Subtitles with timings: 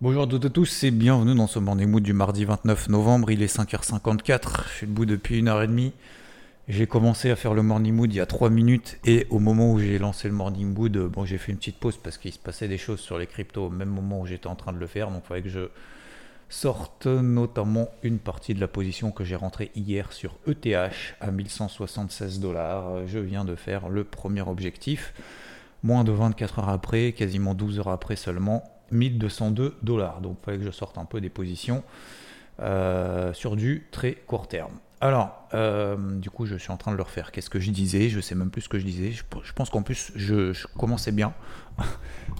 [0.00, 3.32] Bonjour à toutes et tous et bienvenue dans ce Morning Mood du mardi 29 novembre.
[3.32, 5.92] Il est 5h54, je suis debout depuis une heure et demie.
[6.68, 9.72] J'ai commencé à faire le morning mood il y a 3 minutes et au moment
[9.72, 12.38] où j'ai lancé le morning mood, bon, j'ai fait une petite pause parce qu'il se
[12.38, 14.86] passait des choses sur les cryptos au même moment où j'étais en train de le
[14.86, 15.10] faire.
[15.10, 15.68] Donc il fallait que je
[16.48, 22.38] sorte notamment une partie de la position que j'ai rentrée hier sur ETH à 1176
[22.38, 23.04] dollars.
[23.08, 25.12] Je viens de faire le premier objectif.
[25.82, 30.20] Moins de 24 heures après, quasiment 12 heures après seulement, 1202 dollars.
[30.20, 31.82] Donc il fallait que je sorte un peu des positions
[32.60, 34.72] euh, sur du très court terme.
[35.00, 37.30] Alors, euh, du coup, je suis en train de le refaire.
[37.30, 38.08] Qu'est-ce que je disais?
[38.08, 39.12] Je sais même plus ce que je disais.
[39.12, 41.32] Je, pense qu'en plus, je, commençais bien.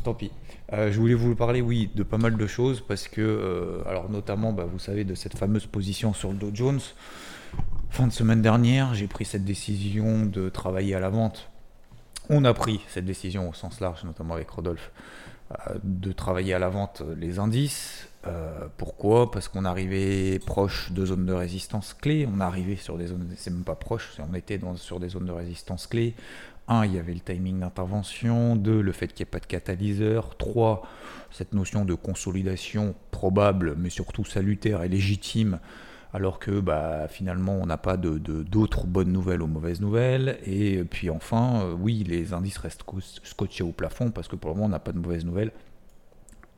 [0.05, 0.32] Tant pis.
[0.72, 4.52] Euh, je voulais vous parler, oui, de pas mal de choses parce que, alors notamment,
[4.52, 6.80] bah, vous savez, de cette fameuse position sur le Dow Jones.
[7.90, 11.50] Fin de semaine dernière, j'ai pris cette décision de travailler à la vente.
[12.28, 14.90] On a pris cette décision au sens large, notamment avec Rodolphe,
[15.82, 19.30] de travailler à la vente les indices euh, pourquoi?
[19.30, 22.28] Parce qu'on arrivait proche de zones de résistance clés.
[22.32, 25.32] On arrivait sur des zones, c'est même pas proche, on était sur des zones de
[25.32, 26.14] résistance clés.
[26.66, 28.56] Un, il y avait le timing d'intervention.
[28.56, 30.36] Deux, le fait qu'il n'y ait pas de catalyseur.
[30.36, 30.82] Trois,
[31.30, 35.60] cette notion de consolidation probable, mais surtout salutaire et légitime,
[36.12, 40.39] alors que bah, finalement on n'a pas de, d'autres bonnes nouvelles ou mauvaises nouvelles.
[40.47, 42.84] Et puis enfin, euh, oui, les indices restent
[43.23, 45.53] scotchés au plafond parce que pour le moment on n'a pas de mauvaises nouvelles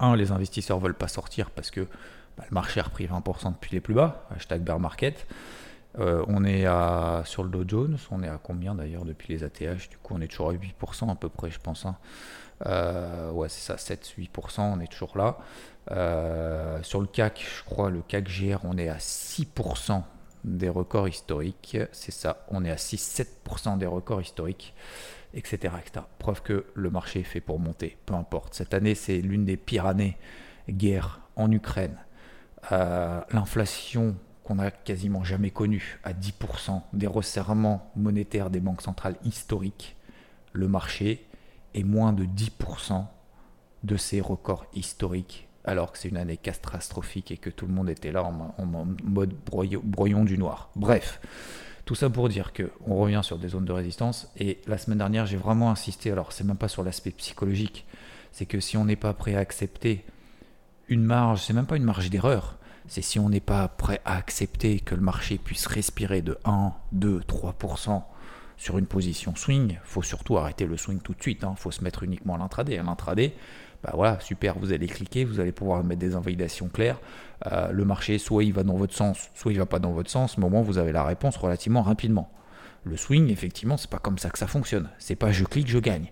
[0.01, 1.83] un, les investisseurs veulent pas sortir parce que
[2.37, 5.27] bah, le marché a repris 20% depuis les plus bas, hashtag bear market.
[5.99, 9.43] Euh, on est à, sur le Dow Jones, on est à combien d'ailleurs depuis les
[9.43, 11.85] ATH Du coup, on est toujours à 8% à peu près, je pense.
[11.85, 11.97] Hein.
[12.67, 15.39] Euh, ouais, c'est ça, 7-8%, on est toujours là.
[15.91, 20.03] Euh, sur le CAC, je crois, le CAC GR, on est à 6%
[20.45, 21.77] des records historiques.
[21.93, 24.75] C'est ça, on est à 6-7% des records historiques
[25.33, 25.73] etc.,
[26.19, 28.55] Preuve que le marché est fait pour monter, peu importe.
[28.55, 30.17] Cette année, c'est l'une des pires années.
[30.69, 31.97] Guerre en Ukraine,
[32.71, 34.17] l'inflation
[34.51, 39.95] qu'on n'a quasiment jamais connue à 10%, des resserrements monétaires des banques centrales historiques,
[40.53, 41.25] le marché
[41.75, 43.05] est moins de 10%
[43.85, 47.89] de ces records historiques, alors que c'est une année catastrophique et que tout le monde
[47.91, 50.71] était là en, mode broyon du noir.
[50.75, 51.21] Bref.
[51.85, 54.33] Tout ça pour dire que on revient sur des zones de résistance.
[54.37, 56.11] Et la semaine dernière, j'ai vraiment insisté.
[56.11, 57.87] Alors, c'est même pas sur l'aspect psychologique.
[58.33, 60.05] C'est que si on n'est pas prêt à accepter
[60.89, 62.59] une marge, c'est même pas une marge d'erreur.
[62.91, 66.73] C'est si on n'est pas prêt à accepter que le marché puisse respirer de 1,
[66.91, 68.03] 2, 3%
[68.57, 71.39] sur une position swing, faut surtout arrêter le swing tout de suite.
[71.43, 71.55] Il hein.
[71.57, 72.79] faut se mettre uniquement à l'intraday.
[72.79, 73.33] À l'intraday,
[73.85, 76.99] bah voilà, super, vous allez cliquer, vous allez pouvoir mettre des invalidations claires.
[77.47, 80.11] Euh, le marché, soit il va dans votre sens, soit il va pas dans votre
[80.11, 82.29] sens, mais au moins vous avez la réponse relativement rapidement.
[82.83, 84.91] Le swing, effectivement, c'est pas comme ça que ça fonctionne.
[84.99, 86.11] C'est pas je clique, je gagne.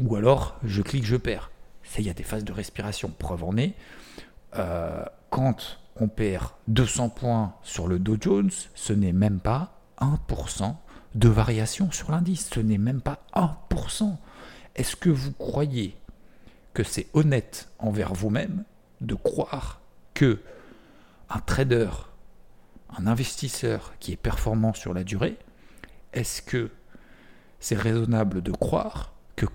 [0.00, 1.52] Ou alors je clique, je perds.
[1.96, 3.12] Il y a des phases de respiration.
[3.16, 3.74] Preuve en est,
[4.56, 10.74] euh, quand on perd 200 points sur le Dow Jones, ce n'est même pas 1%
[11.14, 12.48] de variation sur l'indice.
[12.52, 14.16] Ce n'est même pas 1%.
[14.74, 15.96] Est-ce que vous croyez
[16.74, 18.64] que c'est honnête envers vous-même
[19.00, 19.80] de croire
[20.14, 20.40] que
[21.28, 21.90] un trader,
[22.96, 25.38] un investisseur qui est performant sur la durée,
[26.12, 26.70] est-ce que
[27.58, 29.46] c'est raisonnable de croire que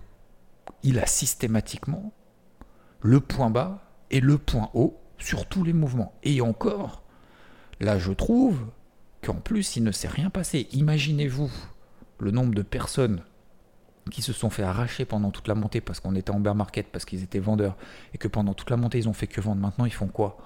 [0.83, 2.13] il a systématiquement
[3.01, 7.03] le point bas et le point haut sur tous les mouvements Et encore,
[7.79, 8.59] là je trouve
[9.21, 10.67] qu'en plus il ne s'est rien passé.
[10.71, 11.51] Imaginez-vous
[12.19, 13.21] le nombre de personnes
[14.09, 16.87] qui se sont fait arracher pendant toute la montée parce qu'on était en bear market,
[16.91, 17.75] parce qu'ils étaient vendeurs,
[18.13, 19.61] et que pendant toute la montée ils ont fait que vendre.
[19.61, 20.37] Maintenant ils font quoi?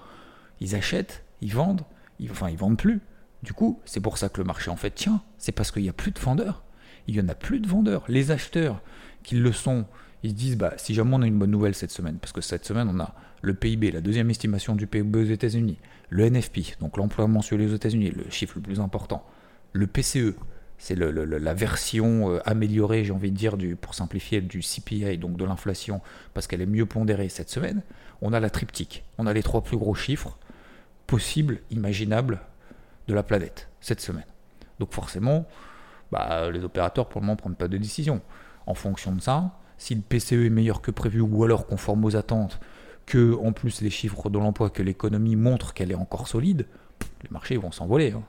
[0.60, 1.82] Ils achètent, ils vendent,
[2.30, 3.00] enfin ils vendent plus.
[3.42, 5.22] Du coup, c'est pour ça que le marché en fait tient.
[5.38, 6.62] C'est parce qu'il n'y a plus de vendeurs.
[7.08, 8.04] Il y en a plus de vendeurs.
[8.08, 8.80] Les acheteurs
[9.24, 9.86] qui le sont,
[10.22, 12.40] ils se disent bah si jamais on a une bonne nouvelle cette semaine, parce que
[12.40, 15.78] cette semaine on a le PIB, la deuxième estimation du PIB aux États-Unis,
[16.08, 19.26] le NFP, donc l'emploi mensuel aux États-Unis, le chiffre le plus important,
[19.72, 20.34] le PCE,
[20.78, 25.44] c'est la version euh, améliorée, j'ai envie de dire, pour simplifier, du CPI, donc de
[25.44, 26.00] l'inflation,
[26.34, 27.82] parce qu'elle est mieux pondérée cette semaine.
[28.20, 30.38] On a la triptyque, on a les trois plus gros chiffres
[31.06, 32.40] possibles, imaginables
[33.06, 34.26] de la planète cette semaine.
[34.80, 35.46] Donc forcément,
[36.10, 38.20] bah, les opérateurs pour le moment ne prennent pas de décision.
[38.66, 42.16] En fonction de ça, si le PCE est meilleur que prévu ou alors conforme aux
[42.16, 42.60] attentes,
[43.06, 46.66] que en plus les chiffres de l'emploi, que l'économie montre qu'elle est encore solide,
[47.22, 48.12] les marchés vont s'envoler.
[48.12, 48.22] Hein.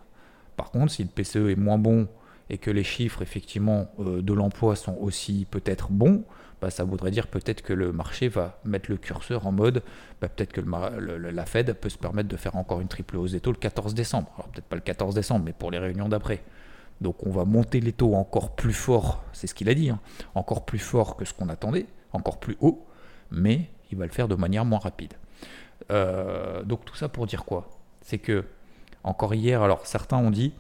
[0.58, 2.08] Par contre, si le PCE est moins bon
[2.50, 6.24] et que les chiffres effectivement euh, de l'emploi sont aussi peut-être bons,
[6.62, 9.84] bah, ça voudrait dire peut-être que le marché va mettre le curseur en mode,
[10.22, 13.42] bah, peut-être que la Fed peut se permettre de faire encore une triple hausse des
[13.42, 14.32] taux le 14 décembre.
[14.36, 16.42] Alors peut-être pas le 14 décembre, mais pour les réunions d'après.
[17.02, 20.00] Donc on va monter les taux encore plus fort, c'est ce qu'il a dit, hein,
[20.36, 22.86] encore plus fort que ce qu'on attendait, encore plus haut,
[23.30, 25.14] mais il va le faire de manière moins rapide.
[25.92, 27.70] Euh, donc tout ça pour dire quoi?
[28.02, 28.46] C'est que,
[29.04, 30.54] encore hier, alors certains ont dit,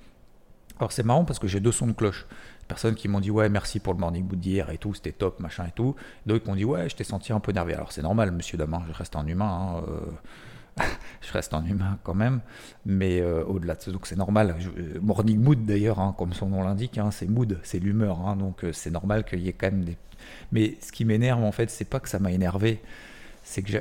[0.79, 2.25] alors c'est marrant parce que j'ai deux sons de cloche.
[2.67, 5.39] Personnes qui m'ont dit ouais merci pour le morning boot d'hier et tout, c'était top,
[5.39, 5.95] machin et tout.
[6.25, 7.73] D'autres qui m'ont dit ouais je t'ai senti un peu nerveux.
[7.73, 9.75] Alors c'est normal monsieur Damin, je reste un humain.
[9.77, 10.83] Hein, euh,
[11.21, 12.41] je reste un humain quand même,
[12.85, 14.55] mais euh, au-delà de ça, donc c'est normal.
[15.01, 18.89] Morning mood d'ailleurs, hein, comme son nom l'indique, hein, c'est mood, c'est l'humeur, donc c'est
[18.89, 19.97] normal qu'il y ait quand même des.
[20.51, 22.81] Mais ce qui m'énerve en fait, c'est pas que ça m'a énervé,
[23.43, 23.71] c'est que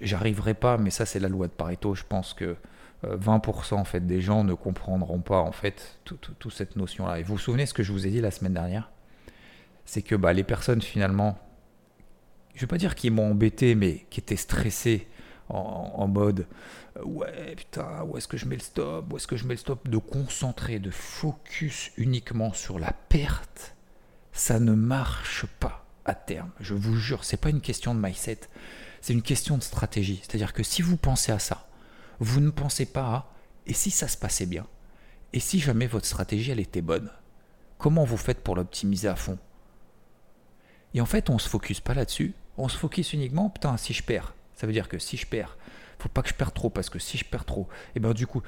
[0.00, 2.56] j'arriverai pas, mais ça c'est la loi de Pareto, je pense que
[3.04, 7.18] 20% en fait des gens ne comprendront pas en fait toute cette notion-là.
[7.18, 8.90] Et vous vous souvenez ce que je vous ai dit la semaine dernière?
[9.84, 11.38] C'est que bah, les personnes finalement,
[12.54, 15.08] je vais pas dire qu'ils m'ont embêté, mais qui étaient stressées
[15.48, 16.46] en, mode
[17.04, 19.12] ouais putain où est-ce que je mets le stop?
[19.12, 19.88] Où est-ce que je mets le stop?
[19.88, 23.74] De concentrer de focus uniquement sur la perte
[24.32, 28.40] ça ne marche pas à terme je vous jure c'est pas une question de mindset
[29.00, 31.68] c'est une question de stratégie c'est-à-dire que si vous pensez à ça
[32.20, 33.32] vous ne pensez pas à
[33.66, 34.66] et si ça se passait bien
[35.32, 37.10] et si jamais votre stratégie elle était bonne
[37.78, 39.38] comment vous faites pour l'optimiser à fond?
[40.94, 44.02] Et en fait on se focus pas là-dessus on se focus uniquement putain si je
[44.02, 45.56] perds ça veut dire que si je perds,
[45.98, 48.12] faut pas que je perde trop, parce que si je perds trop, et eh ben
[48.12, 48.42] du coup,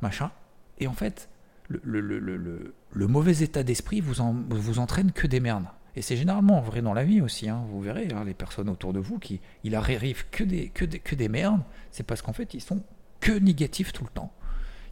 [0.00, 0.30] machin.
[0.78, 1.28] Et en fait,
[1.68, 4.14] le, mauvais état d'esprit vous,
[4.48, 5.66] vous entraîne que des merdes.
[5.96, 7.64] Et c'est généralement vrai dans la vie aussi, hein.
[7.70, 10.98] vous verrez, hein, les personnes autour de vous qui il arrive que des, que des,
[10.98, 12.82] que des merdes, c'est parce qu'en fait ils sont
[13.20, 14.32] que négatifs tout le temps.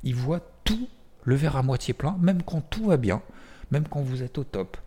[0.02, 0.88] Ils voient tout
[1.24, 3.22] le verre à moitié plein, même quand tout va bien,
[3.70, 4.78] même quand vous êtes au top,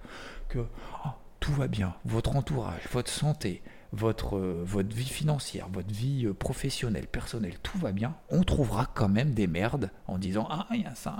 [0.49, 1.09] que oh,
[1.39, 3.61] tout va bien, votre entourage, votre santé,
[3.91, 8.87] votre, euh, votre vie financière, votre vie euh, professionnelle, personnelle, tout va bien, on trouvera
[8.87, 11.15] quand même des merdes en disant Ah, il y a ça,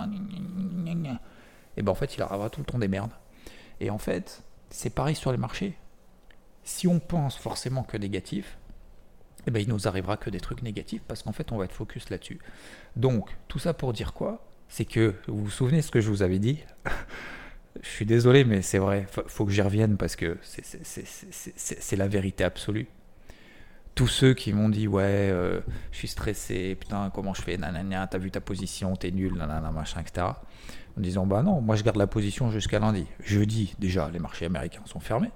[1.78, 3.12] et ben en fait, il arrivera tout le temps des merdes.
[3.80, 5.78] Et en fait, c'est pareil sur les marchés.
[6.64, 8.58] Si on pense forcément que négatif,
[9.48, 11.74] et ben il nous arrivera que des trucs négatifs parce qu'en fait, on va être
[11.74, 12.40] focus là-dessus.
[12.96, 14.46] Donc, tout ça pour dire quoi?
[14.68, 16.60] C'est que, vous vous souvenez ce que je vous avais dit?
[17.84, 22.08] Je suis désolé, mais c'est vrai, faut, faut que j'y revienne parce que c'est la
[22.08, 22.88] vérité absolue.
[23.94, 25.60] Tous ceux qui m'ont dit, ouais, euh,
[25.92, 29.70] je suis stressé, putain, comment je fais, nanana, t'as vu ta position, t'es nul, nanana,
[29.72, 30.26] machin, etc.
[30.98, 33.06] En disant, bah non, moi je garde la position jusqu'à lundi.
[33.24, 35.32] Jeudi, déjà, les marchés américains sont fermés.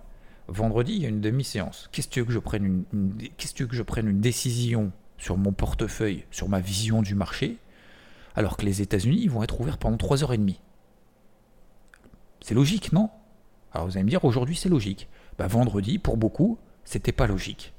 [0.47, 1.87] Vendredi, il y a une demi-séance.
[1.91, 7.03] Qu'est-ce que tu veux que je prenne une, décision sur mon portefeuille, sur ma vision
[7.03, 7.57] du marché,
[8.35, 10.55] alors que les États-Unis vont être ouverts pendant 3h30
[12.41, 13.09] c'est logique, non?
[13.71, 15.07] Alors vous allez me dire, aujourd'hui c'est logique.
[15.37, 17.73] Bah, vendredi, pour beaucoup, c'était pas logique.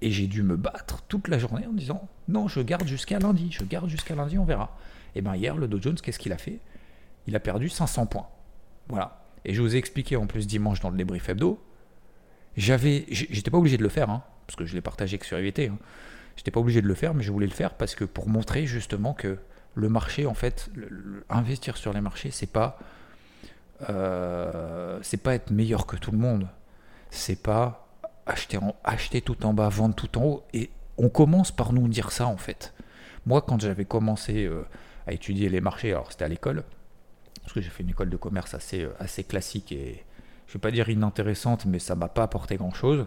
[0.00, 3.52] Et j'ai dû me battre toute la journée en disant, non, je garde jusqu'à lundi,
[3.52, 4.76] je garde jusqu'à lundi, on verra.
[5.14, 6.58] Et bien hier, le Dow Jones, qu'est-ce qu'il a fait?
[7.26, 8.28] Il a perdu 500 points.
[8.88, 9.24] Voilà.
[9.44, 11.62] Et je vous ai expliqué en plus dimanche dans le débrief hebdo,
[12.56, 15.38] j'avais, j'étais pas obligé de le faire, hein, parce que je l'ai partagé que sur
[15.38, 15.68] IVT.
[15.68, 15.78] Hein.
[16.36, 18.66] J'étais pas obligé de le faire, mais je voulais le faire parce que pour montrer
[18.66, 19.38] justement que
[19.74, 20.70] le marché, en fait,
[21.30, 22.78] investir sur les marchés, c'est pas
[23.90, 26.48] euh, c'est pas être meilleur que tout le monde.
[27.10, 27.88] C'est pas
[28.26, 30.44] acheter, tout en bas, vendre tout en haut.
[30.52, 32.74] Et on commence par nous dire ça en fait.
[33.26, 34.64] Moi, quand j'avais commencé euh,
[35.06, 36.64] à étudier les marchés, alors c'était à l'école,
[37.42, 40.04] parce que j'ai fait une école de commerce assez, euh, classique et
[40.46, 43.06] je vais pas dire inintéressante, mais ça m'a pas apporté grand chose.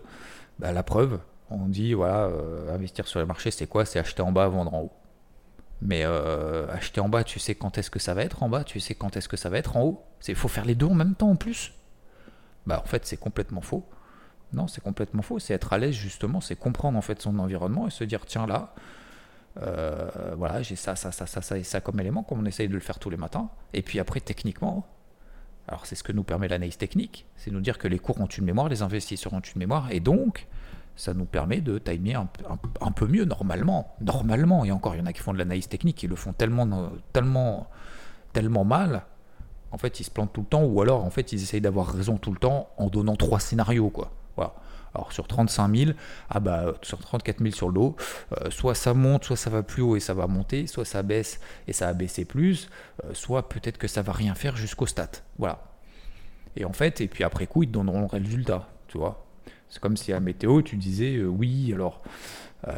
[0.59, 2.29] Bah, la preuve, on dit voilà,
[2.69, 3.85] investir sur les marchés, c'est quoi?
[3.85, 4.91] C'est acheter en bas, vendre en haut.
[5.81, 8.63] Mais euh, acheter en bas, tu sais quand est-ce que ça va être en bas,
[8.63, 10.03] tu sais quand est-ce que ça va être en haut?
[10.27, 11.73] Il faut faire les deux en même temps en plus.
[12.65, 13.85] Bah en fait c'est complètement faux.
[14.53, 15.39] Non, c'est complètement faux.
[15.39, 18.47] C'est être à l'aise justement, c'est comprendre en fait son environnement et se dire tiens
[18.47, 18.73] là,
[19.62, 22.67] euh, voilà j'ai ça, ça, ça, ça, ça et ça comme élément, comme on essaye
[22.67, 23.50] de le faire tous les matins.
[23.74, 24.85] Et puis après techniquement,
[25.67, 28.27] alors c'est ce que nous permet l'analyse technique, c'est nous dire que les cours ont
[28.27, 30.47] une mémoire, les investisseurs ont une mémoire, et donc
[30.95, 33.95] ça nous permet de timer un, peu mieux normalement.
[34.00, 36.33] Normalement, et encore, il y en a qui font de l'analyse technique, qui le font
[36.33, 37.67] tellement, tellement,
[38.31, 39.03] tellement mal.
[39.71, 41.88] En fait, ils se plantent tout le temps, ou alors, en fait, ils essayent d'avoir
[41.88, 44.12] raison tout le temps en donnant trois scénarios, quoi.
[44.38, 44.53] Voilà.
[44.95, 45.91] Alors sur 35 000,
[46.29, 47.97] ah bah, sur 34 000 sur l'eau,
[48.31, 51.03] euh, soit ça monte, soit ça va plus haut et ça va monter, soit ça
[51.03, 52.69] baisse et ça va baisser plus,
[53.03, 55.11] euh, soit peut-être que ça va rien faire jusqu'au stat.
[55.37, 55.61] Voilà.
[56.55, 58.99] Et en fait, et puis après coup, ils te donneront le résultat tu.
[59.67, 62.01] C'est comme si à météo, tu disais, euh, oui, alors,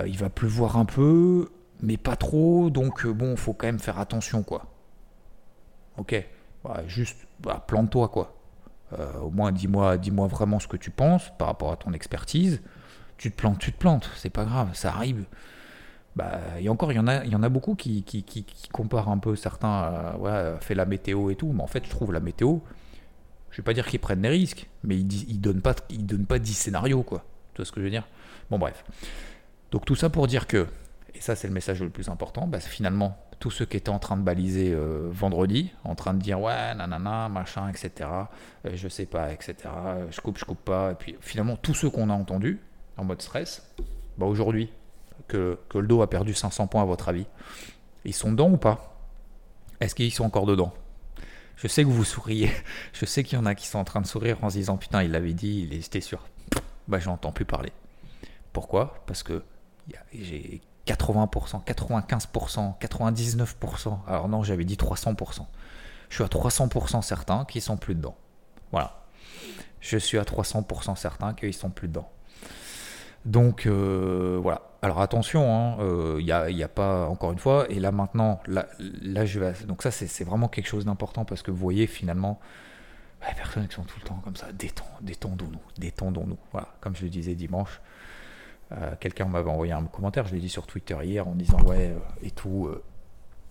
[0.06, 1.50] il va pleuvoir un peu,
[1.82, 4.66] mais pas trop, donc bon, faut quand même faire attention, quoi.
[5.98, 6.28] Ok,
[6.64, 8.37] bah, juste, bah, plante-toi, quoi.
[9.22, 12.62] Au moins, dis-moi dis vraiment ce que tu penses par rapport à ton expertise.
[13.18, 15.26] Tu te plantes, tu te plantes, c'est pas grave, ça arrive.
[16.16, 19.10] Bah, et encore, il y en a, y en a beaucoup qui, qui, qui, comparent
[19.10, 22.12] un peu certains, à, ouais, fait la météo et tout, mais en fait, je trouve
[22.12, 22.58] la météo,
[23.52, 26.40] je vais pas dire qu'ils prennent des risques, mais ils, ils donnent pas, donnent pas
[26.40, 27.24] 10 scénarios, quoi.
[27.54, 28.08] Tu vois ce que je veux dire?
[28.50, 28.84] Bon, bref.
[29.72, 30.66] Donc tout ça pour dire que,
[31.14, 34.00] et ça c'est le message le plus important, bah, finalement, tous ceux qui étaient en
[34.00, 38.10] train de baliser euh, vendredi, en train de dire ouais, nanana, machin, etc.,
[38.66, 39.56] euh, je sais pas, etc.,
[40.10, 42.60] je coupe, je coupe pas, et puis finalement, tous ceux qu'on a entendus
[42.98, 43.64] en mode stress,
[44.18, 44.72] bah aujourd'hui,
[45.28, 47.28] que, le dos a perdu 500 points à votre avis,
[48.06, 48.96] ils sont dedans ou pas?
[49.80, 50.74] Est-ce qu'ils sont encore dedans?
[51.56, 52.52] Je sais que vous souriez.
[52.94, 54.78] Je sais qu'il y en a qui sont en train de sourire en se disant
[54.78, 56.28] putain, il l'avait dit, il était sûr.
[56.88, 57.72] Bah, j'entends plus parler.
[58.54, 59.04] Pourquoi?
[59.06, 59.44] Parce que
[60.14, 63.98] j'ai 80%, 95%, 99%.
[64.08, 65.46] Alors non, j'avais dit 300%.
[66.10, 68.16] Je suis à 300% certain qu'ils sont plus dedans.
[68.72, 69.04] Voilà.
[69.82, 72.10] Je suis à 300% certain qu'ils sont plus dedans.
[73.26, 74.62] Donc euh, voilà.
[74.82, 75.42] Alors attention,
[76.20, 77.66] il hein, n'y euh, a, pas encore une fois.
[77.70, 78.66] Et là maintenant, là,
[79.26, 79.54] je vais.
[79.66, 82.40] Donc ça, c'est vraiment quelque chose d'important parce que vous voyez finalement,
[83.28, 86.38] les personnes qui sont tout le temps comme ça, détendons-nous, détendons-nous.
[86.52, 87.82] Voilà, comme je le disais dimanche.
[88.72, 91.96] Euh, quelqu'un m'avait envoyé un commentaire, je l'ai dit sur Twitter hier en disant ouais
[92.22, 92.70] et tout,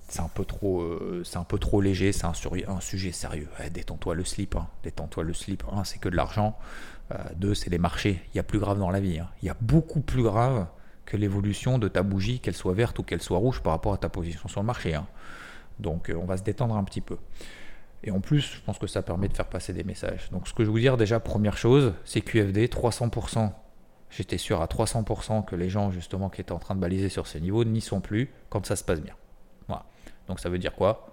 [0.08, 0.84] c'est un peu trop,
[1.24, 2.32] c'est un peu trop léger, c'est un,
[2.68, 3.48] un, sujet sérieux.
[3.72, 4.68] détends-toi le slip, hein.
[4.82, 5.64] détends-toi le slip.
[5.84, 6.58] c'est que de l'argent.
[7.12, 8.22] Euh, deux, c'est les marchés.
[8.32, 9.18] Il y a plus grave dans la vie.
[9.18, 9.28] Hein.
[9.42, 10.66] Il y a beaucoup plus grave
[11.04, 13.98] que l'évolution de ta bougie, qu'elle soit verte ou qu'elle soit rouge par rapport à
[13.98, 14.94] ta position sur le marché.
[14.94, 15.06] Hein.
[15.78, 17.16] Donc euh, on va se détendre un petit peu.
[18.02, 20.30] Et en plus, je pense que ça permet de faire passer des messages.
[20.30, 23.52] Donc ce que je vous dire déjà, première chose, c'est QFD, 300%.
[24.10, 27.26] J'étais sûr à 300% que les gens justement qui étaient en train de baliser sur
[27.26, 29.14] ces niveaux n'y sont plus quand ça se passe bien.
[29.66, 29.84] Voilà.
[30.28, 31.12] Donc ça veut dire quoi?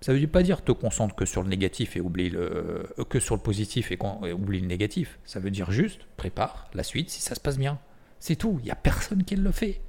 [0.00, 3.18] Ça veut pas dire te concentre que sur le négatif et oublie le euh, que
[3.18, 3.98] sur le positif et,
[4.32, 5.18] oublie le négatif.
[5.24, 7.78] Ça veut dire juste prépare la suite si ça se passe bien.
[8.20, 8.58] C'est tout.
[8.60, 9.80] Il n'y a personne qui le fait.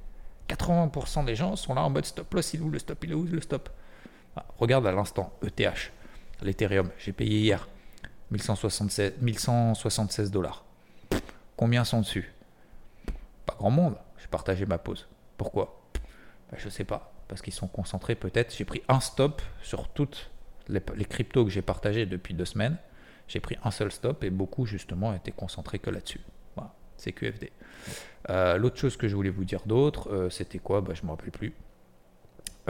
[0.48, 3.12] 80% des gens sont là en mode stop loss, il est où le stop, il
[3.12, 3.68] est où le stop?
[4.34, 5.92] Ah, regarde à l'instant ETH,
[6.42, 7.68] l'Ethereum, j'ai payé hier
[8.32, 10.64] 1176, 1176 dollars.
[11.60, 12.32] Combien sont dessus
[13.44, 13.94] Pas grand monde.
[14.16, 15.06] J'ai partagé ma pause.
[15.36, 15.82] Pourquoi?
[16.50, 18.56] Ben, Je sais pas parce qu'ils sont concentrés peut-être.
[18.56, 20.30] J'ai pris un stop sur toutes
[20.68, 22.78] les, cryptos que j'ai partagés depuis deux semaines.
[23.28, 26.22] J'ai pris un seul stop et beaucoup justement étaient concentrés que là-dessus.
[26.56, 27.52] Voilà, c'est QFD.
[28.30, 30.80] Euh, l'autre chose que je voulais vous dire d'autre, euh, c'était quoi?
[30.80, 31.52] Bah, Je ne me rappelle plus.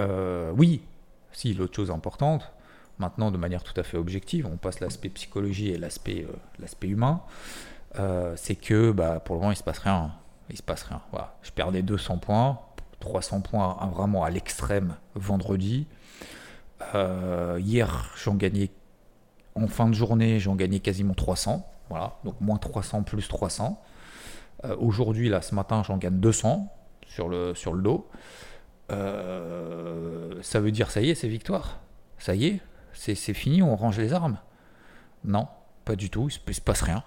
[0.00, 0.82] Euh, oui,
[1.30, 2.52] si, l'autre chose importante,
[2.98, 6.26] maintenant de manière tout à fait objective, on passe l'aspect psychologie et l'aspect
[6.58, 7.22] l'aspect humain,
[8.36, 10.12] c'est que bah, pour le moment il se passe rien.
[10.50, 11.00] Il se passe rien.
[11.12, 11.36] Voilà.
[11.42, 12.58] Je perdais 200 points,
[13.00, 15.86] 300 points vraiment à l'extrême vendredi.
[16.94, 18.70] Euh, hier, j'en gagnais
[19.54, 21.66] en fin de journée, j'en gagnais quasiment 300.
[21.88, 23.82] Voilà, donc moins 300 plus 300.
[24.64, 26.72] Euh, aujourd'hui, là, ce matin, j'en gagne 200
[27.06, 28.08] sur le, sur le dos.
[28.92, 31.80] Euh, ça veut dire, ça y est, c'est victoire.
[32.18, 32.60] Ça y est,
[32.92, 34.38] c'est fini, on range les armes.
[35.24, 35.48] Non,
[35.84, 37.02] pas du tout, il se, se passe rien.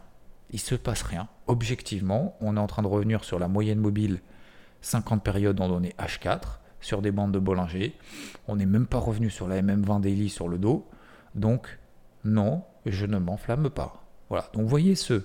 [0.53, 1.27] Il se passe rien.
[1.47, 4.21] Objectivement, on est en train de revenir sur la moyenne mobile
[4.81, 7.95] 50 périodes en donné H4 sur des bandes de Bollinger.
[8.47, 10.87] On n'est même pas revenu sur la MM20 Daily sur le dos.
[11.35, 11.79] Donc,
[12.23, 14.05] non, je ne m'enflamme pas.
[14.29, 14.49] Voilà.
[14.53, 15.23] Donc, vous voyez ce,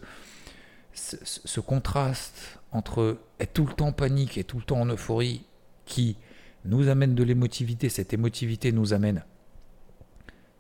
[0.93, 5.45] ce, contraste entre être tout le temps en panique et tout le temps en euphorie
[5.85, 6.17] qui
[6.65, 7.89] nous amène de l'émotivité.
[7.89, 9.25] Cette émotivité nous amène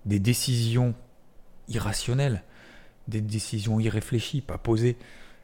[0.05, 0.95] des décisions
[1.69, 2.43] irrationnelles,
[3.09, 4.97] des décisions irréfléchies, pas posées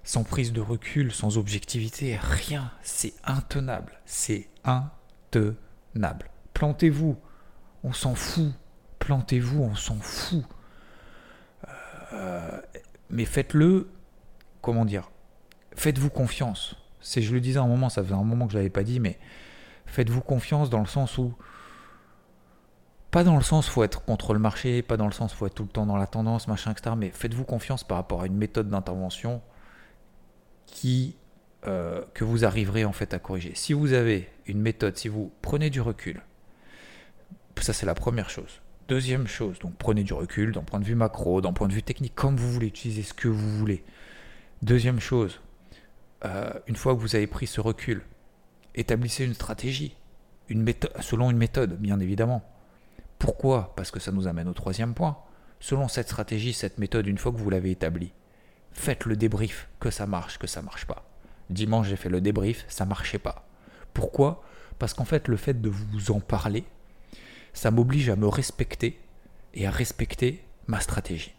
[0.05, 2.71] sans prise de recul, sans objectivité, rien.
[2.83, 3.99] C'est intenable.
[4.05, 6.31] C'est intenable.
[6.53, 7.17] Plantez-vous.
[7.83, 8.53] On s'en fout.
[8.99, 10.45] Plantez-vous, on s'en fout.
[12.13, 12.61] Euh,
[13.11, 13.91] mais faites-le,
[14.61, 15.11] comment dire
[15.75, 16.77] Faites-vous confiance.
[17.01, 18.85] C'est, je le disais à un moment, ça faisait un moment que je l'avais pas
[18.85, 19.19] dit, mais
[19.87, 21.35] faites-vous confiance dans le sens où
[23.15, 25.55] pas dans le sens faut être contre le marché, pas dans le sens faut être
[25.55, 26.97] tout le temps dans la tendance, machin, etc.
[26.99, 29.41] Mais faites-vous confiance par rapport à une méthode d'intervention
[30.67, 31.15] qui,
[31.65, 33.53] euh, que vous arriverez en fait à corriger.
[33.55, 36.23] Si vous avez une méthode, si vous prenez du recul,
[37.61, 38.61] ça c'est la première chose.
[38.89, 41.85] Deuxième chose, donc prenez du recul d'un point de vue macro, d'un point de vue
[41.85, 43.85] technique, comme vous voulez, utilisez ce que vous voulez.
[44.63, 45.41] Deuxième chose,
[46.25, 48.03] euh, une fois que vous avez pris ce recul,
[48.75, 49.95] établissez une stratégie,
[50.49, 52.43] une méthode, selon une méthode, bien évidemment.
[53.25, 53.73] Pourquoi?
[53.75, 55.17] Parce que ça nous amène au troisième point.
[55.59, 58.13] Selon cette stratégie, cette méthode, une fois que vous l'avez établie,
[58.73, 61.09] faites le débrief, que ça marche, que ça marche pas.
[61.49, 63.49] Dimanche, j'ai fait le débrief, ça marchait pas.
[63.95, 64.43] Pourquoi?
[64.79, 66.65] Parce qu'en fait, le fait de vous en parler,
[67.55, 69.01] ça m'oblige à me respecter
[69.55, 71.35] et à respecter ma stratégie.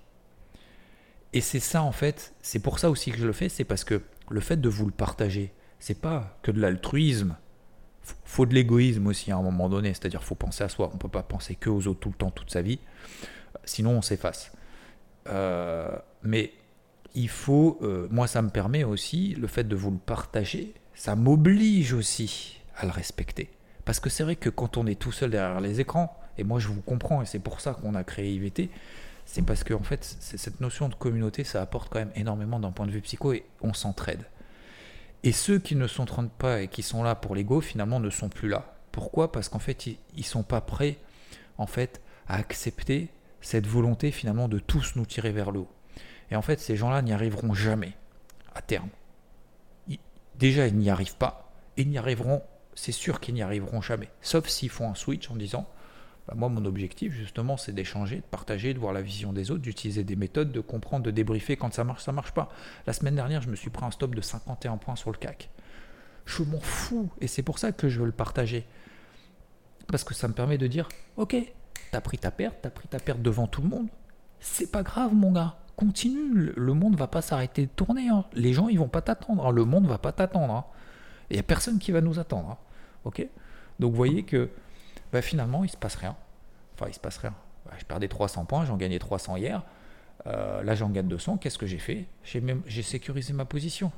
[1.33, 3.83] Et c'est ça en fait, c'est pour ça aussi que je le fais, c'est parce
[3.83, 4.01] que
[4.31, 7.37] le fait de vous le partager, c'est pas que de l'altruisme.
[8.23, 10.91] Faut de l'égoïsme aussi à un moment donné, c'est-à-dire faut penser à soi.
[10.93, 12.79] On peut pas penser que aux autres tout le temps, toute sa vie,
[13.63, 14.51] sinon on s'efface.
[15.27, 16.51] Euh, mais
[17.15, 21.15] il faut, euh, moi ça me permet aussi, le fait de vous le partager, ça
[21.15, 23.49] m'oblige aussi à le respecter.
[23.85, 26.59] Parce que c'est vrai que quand on est tout seul derrière les écrans, et moi
[26.59, 28.69] je vous comprends, et c'est pour ça qu'on a créé IVT,
[29.25, 32.71] c'est parce que en fait, cette notion de communauté, ça apporte quand même énormément d'un
[32.71, 34.25] point de vue psycho, et on s'entraide.
[35.25, 38.29] Et ceux qui ne s'entraînent pas et qui sont là pour l'ego, finalement, ne sont
[38.29, 38.73] plus là.
[38.93, 39.33] Pourquoi?
[39.33, 40.97] Parce qu'en fait, ils ne sont pas prêts,
[41.57, 43.09] en fait, à accepter
[43.41, 45.71] cette volonté, finalement, de tous nous tirer vers le haut.
[46.31, 47.97] Et en fait, ces gens-là n'y arriveront jamais,
[48.53, 48.89] à terme.
[50.35, 52.41] déjà, ils n'y arrivent pas, ils n'y arriveront
[52.75, 54.09] c'est sûr qu'ils n'y arriveront jamais.
[54.21, 55.67] Sauf s'ils font un switch en disant
[56.27, 59.61] bah, Moi, mon objectif, justement, c'est d'échanger, de partager, de voir la vision des autres,
[59.61, 62.49] d'utiliser des méthodes, de comprendre, de débriefer quand ça marche, ça marche pas.
[62.87, 65.49] La semaine dernière, je me suis pris un stop de 51 points sur le CAC.
[66.25, 68.65] Je m'en fous, et c'est pour ça que je veux le partager.
[69.87, 71.35] Parce que ça me permet de dire Ok,
[71.91, 73.87] t'as pris ta perte, t'as pris ta perte devant tout le monde.
[74.39, 78.09] C'est pas grave, mon gars continue, le monde va pas s'arrêter de tourner.
[78.09, 78.25] Hein.
[78.33, 79.45] Les gens, ils vont pas t'attendre.
[79.45, 79.51] Hein.
[79.51, 80.53] Le monde va pas t'attendre.
[80.53, 80.65] Hein.
[81.29, 82.57] Il n'y a personne qui va nous attendre.
[83.03, 83.27] Ok?
[83.79, 84.49] Donc vous voyez que
[85.15, 86.13] bah, finalement, il se passe rien.
[86.73, 87.33] Enfin, il se passe rien.
[87.65, 89.63] Bah, je perdais 300 points, j'en gagnais 300 hier.
[90.27, 91.37] Euh, là, j'en gagne 200.
[91.37, 92.05] Qu'est-ce que j'ai fait?
[92.25, 93.93] J'ai sécurisé ma position.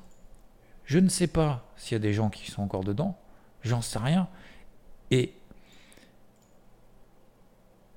[0.85, 3.17] Je ne sais pas s'il y a des gens qui sont encore dedans.
[3.63, 4.27] J'en sais rien.
[5.09, 5.33] Et,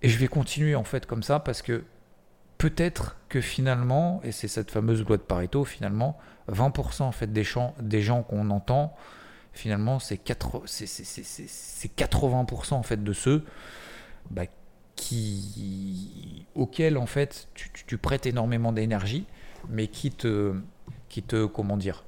[0.00, 1.84] et je vais continuer en fait comme ça parce que
[2.56, 6.16] peut-être que finalement, et c'est cette fameuse loi de Pareto, finalement,
[6.50, 7.44] 20% en fait des,
[7.82, 8.96] des gens qu'on entend
[9.52, 13.44] finalement, c'est 80% en fait de ceux
[14.30, 14.44] bah,
[14.96, 19.26] qui, auxquels en fait tu, prêtes énormément d'énergie,
[19.68, 20.54] mais qui te,
[21.08, 22.04] qui te, comment dire,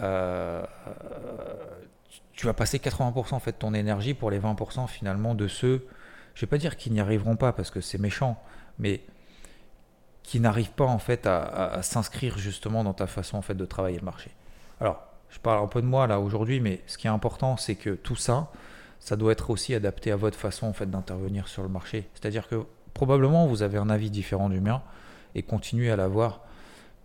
[0.00, 0.64] euh,
[2.32, 5.86] tu vas passer 80% en fait de ton énergie pour les 20% finalement de ceux,
[6.34, 8.42] je vais pas dire qu'ils n'y arriveront pas parce que c'est méchant,
[8.78, 9.02] mais
[10.22, 13.66] qui n'arrivent pas en fait à, à s'inscrire justement dans ta façon en fait de
[13.66, 14.30] travailler le marché.
[14.80, 17.74] Alors, je parle un peu de moi là aujourd'hui, mais ce qui est important, c'est
[17.74, 18.52] que tout ça,
[19.00, 22.08] ça doit être aussi adapté à votre façon en fait d'intervenir sur le marché.
[22.14, 24.82] C'est-à-dire que probablement vous avez un avis différent du mien
[25.34, 26.42] et continuez à l'avoir,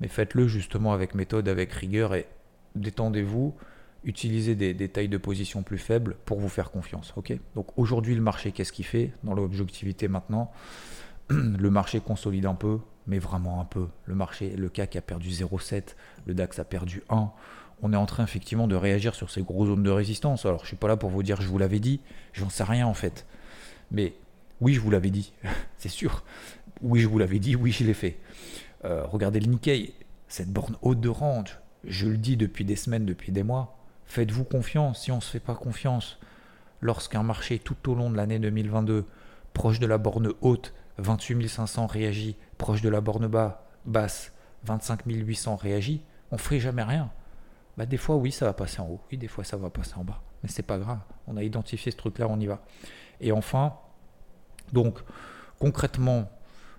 [0.01, 2.27] mais faites-le justement avec méthode, avec rigueur et
[2.75, 3.55] détendez-vous.
[4.03, 7.13] Utilisez des, tailles de position plus faibles pour vous faire confiance.
[7.55, 9.11] Donc aujourd'hui, le marché, qu'est-ce qu'il fait?
[9.23, 10.51] Dans l'objectivité maintenant,
[11.29, 13.87] le marché consolide un peu, mais vraiment un peu.
[14.05, 17.31] Le marché, le CAC a perdu 0,7, le DAX a perdu 1
[17.81, 20.45] on est en train effectivement de réagir sur ces grosses zones de résistance.
[20.45, 21.99] Alors je suis pas là pour vous dire je vous l'avais dit,
[22.33, 23.25] j'en sais rien en fait.
[23.91, 24.13] Mais
[24.61, 25.33] oui, je vous l'avais dit,
[25.77, 26.23] c'est sûr.
[26.81, 28.17] Oui, je vous l'avais dit, oui, je l'ai fait.
[28.85, 29.93] Euh, regardez le Nikkei,
[30.27, 33.77] cette borne haute de range, je le dis depuis des semaines, depuis des mois.
[34.05, 35.03] Faites-vous confiance.
[35.03, 36.19] Si on ne se fait pas confiance,
[36.81, 39.05] lorsqu'un marché tout au long de l'année 2022,
[39.53, 44.33] proche de la borne haute, 28 500 réagit, proche de la borne bas, basse,
[44.65, 47.11] 25 800 réagit, on ferait jamais rien.
[47.77, 49.01] Bah, des fois, oui, ça va passer en haut.
[49.11, 50.21] Oui, des fois, ça va passer en bas.
[50.43, 50.99] Mais c'est pas grave.
[51.27, 52.61] On a identifié ce truc-là, on y va.
[53.21, 53.75] Et enfin,
[54.73, 54.99] donc,
[55.59, 56.29] concrètement,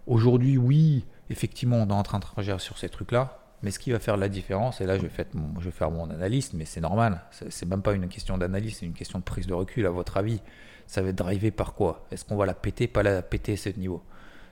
[0.07, 3.39] aujourd'hui, oui, effectivement, on est en train de travailler sur ces trucs-là.
[3.63, 5.73] Mais ce qui va faire la différence, et là je vais, faire mon, je vais
[5.73, 9.19] faire mon analyse, mais c'est normal, c'est même pas une question d'analyse, c'est une question
[9.19, 10.41] de prise de recul, à votre avis.
[10.87, 12.07] Ça va être drivé par quoi?
[12.13, 14.05] Est-ce qu'on va la péter, pas la péter ce niveau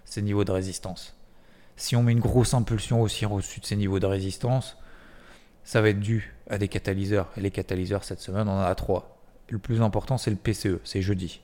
[0.04, 1.14] Ces niveaux de résistance.
[1.76, 4.76] Si on met une grosse impulsion aussi au-dessus de ces niveaux de résistance,
[5.66, 7.28] ça va être dû à des catalyseurs.
[7.36, 9.18] Et les catalyseurs, cette semaine, on en a trois.
[9.50, 11.42] Le plus important, c'est le PCE, c'est jeudi.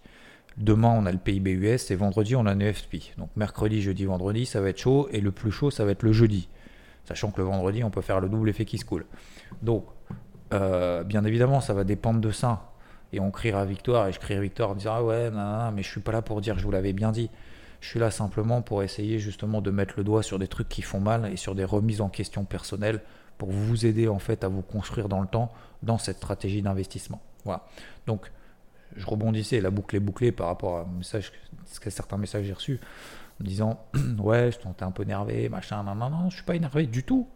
[0.56, 3.18] Demain, on a le PIB US et vendredi, on a le NFP.
[3.18, 5.08] Donc mercredi, jeudi, vendredi, ça va être chaud.
[5.10, 6.48] Et le plus chaud, ça va être le jeudi.
[7.04, 9.06] Sachant que le vendredi, on peut faire le double effet qui se coule.
[9.60, 9.86] Donc,
[10.52, 12.70] euh, bien évidemment, ça va dépendre de ça.
[13.12, 14.06] Et on criera victoire.
[14.06, 15.30] Et je crierai victoire en disant Ah ouais,
[15.74, 17.28] mais je suis pas là pour dire je vous l'avais bien dit.
[17.80, 20.82] Je suis là simplement pour essayer justement de mettre le doigt sur des trucs qui
[20.82, 23.00] font mal et sur des remises en question personnelles
[23.42, 25.52] pour vous aider en fait à vous construire dans le temps
[25.82, 27.20] dans cette stratégie d'investissement.
[27.44, 27.66] Voilà.
[28.06, 28.30] Donc
[28.94, 31.32] je rebondissais, la boucle est bouclée par rapport à, message,
[31.84, 32.80] à certains messages que j'ai reçus
[33.40, 33.84] en disant
[34.18, 37.02] ouais je t'es un peu énervé, machin, non non non, je suis pas énervé du
[37.02, 37.26] tout.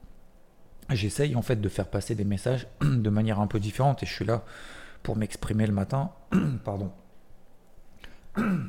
[0.90, 4.12] J'essaye en fait de faire passer des messages de manière un peu différente et je
[4.12, 4.44] suis là
[5.02, 6.12] pour m'exprimer le matin.
[6.64, 6.92] Pardon.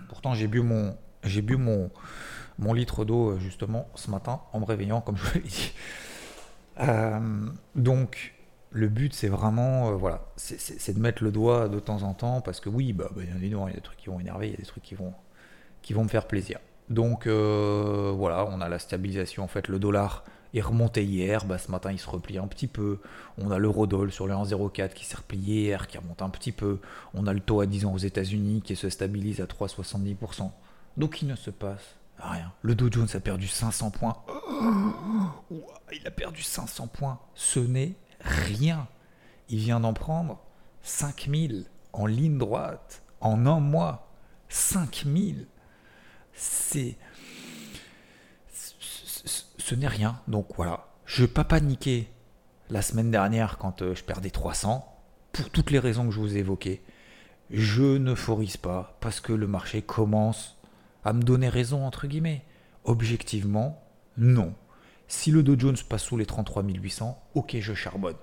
[0.10, 1.91] Pourtant j'ai bu mon j'ai bu mon
[2.58, 5.73] mon litre d'eau justement ce matin en me réveillant, comme je l'ai dit.
[6.80, 8.34] Euh, donc,
[8.72, 12.60] le but, c'est vraiment, voilà, c'est de mettre le doigt de temps en temps, parce
[12.60, 14.58] que oui, bah, bah il y a des trucs qui vont énerver, il y a
[14.58, 15.13] des trucs qui vont,
[15.82, 16.60] qui vont me faire plaisir.
[16.90, 19.44] Donc euh, voilà, on a la stabilisation.
[19.44, 21.46] En fait, le dollar est remonté hier.
[21.46, 23.00] Bah, ce matin, il se replie un petit peu.
[23.38, 26.80] On a l'eurodoll sur le 1,04 qui s'est replié hier, qui remonte un petit peu.
[27.13, 30.50] On a le taux à 10 ans aux États-Unis qui se stabilise à 3,70%.
[30.96, 32.53] Donc il ne se passe rien.
[32.62, 34.17] Le Dow Jones a perdu 500 points.
[35.93, 37.19] il a perdu 500 points.
[37.36, 38.88] Ce n'est rien.
[39.49, 40.43] Il vient d'en prendre
[40.82, 44.12] 5000 en ligne droite en un mois.
[44.49, 45.47] 5000
[46.38, 46.95] c'est.
[49.58, 50.21] Ce n'est rien.
[50.27, 50.88] Donc voilà.
[51.06, 52.10] Je n'ai pas paniqué
[52.69, 54.86] la semaine dernière quand euh, je perdais 300,
[55.32, 56.84] pour toutes les raisons que je vous ai évoquées.
[57.49, 60.57] Je ne forise pas parce que le marché commence
[61.08, 62.43] à me donner raison, entre guillemets.
[62.84, 63.82] Objectivement,
[64.17, 64.54] non.
[65.08, 68.17] Si le Dow Jones passe sous les 33 800, ok, je charbonne.